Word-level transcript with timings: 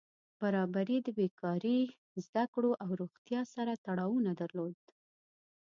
برابري 0.39 0.97
د 1.03 1.07
بېکاري، 1.17 1.79
زده 2.25 2.43
کړو 2.53 2.71
او 2.83 2.89
روغتیا 3.01 3.41
سره 3.53 3.73
تړاو 3.85 4.15
نه 4.27 4.33
درلود. 4.39 4.77